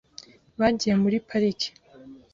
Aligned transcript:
Bagiye 0.59 0.93
muri 1.03 1.17
pariki 1.27 1.69